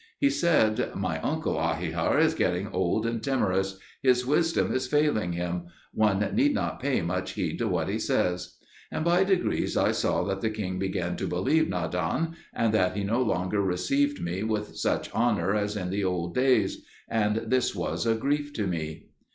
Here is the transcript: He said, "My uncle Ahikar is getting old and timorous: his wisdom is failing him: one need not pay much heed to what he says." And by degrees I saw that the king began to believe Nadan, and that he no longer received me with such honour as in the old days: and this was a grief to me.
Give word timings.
He 0.17 0.31
said, 0.31 0.93
"My 0.95 1.19
uncle 1.19 1.57
Ahikar 1.57 2.17
is 2.17 2.33
getting 2.33 2.69
old 2.69 3.05
and 3.05 3.21
timorous: 3.21 3.77
his 4.01 4.25
wisdom 4.25 4.73
is 4.73 4.87
failing 4.87 5.33
him: 5.33 5.65
one 5.93 6.21
need 6.33 6.55
not 6.55 6.79
pay 6.79 7.01
much 7.03 7.33
heed 7.33 7.59
to 7.59 7.67
what 7.67 7.87
he 7.87 7.99
says." 7.99 8.57
And 8.91 9.05
by 9.05 9.23
degrees 9.23 9.77
I 9.77 9.91
saw 9.91 10.23
that 10.23 10.41
the 10.41 10.49
king 10.49 10.79
began 10.79 11.17
to 11.17 11.27
believe 11.27 11.67
Nadan, 11.69 12.33
and 12.51 12.73
that 12.73 12.97
he 12.97 13.03
no 13.03 13.21
longer 13.21 13.61
received 13.61 14.19
me 14.23 14.41
with 14.41 14.75
such 14.75 15.11
honour 15.13 15.53
as 15.53 15.77
in 15.77 15.91
the 15.91 16.03
old 16.03 16.33
days: 16.33 16.83
and 17.07 17.35
this 17.51 17.75
was 17.75 18.07
a 18.07 18.15
grief 18.15 18.53
to 18.53 18.65
me. 18.65 19.09